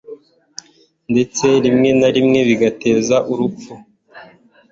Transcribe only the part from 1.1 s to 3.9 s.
ndetse rimwe na rimwe bigateza urupfu